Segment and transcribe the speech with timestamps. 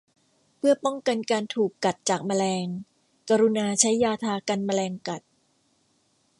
[0.57, 2.65] เพื่อป้องกันการถูกกัดจากแมลง
[3.29, 5.21] กรุณาใช้ยาทากันแมลงกัด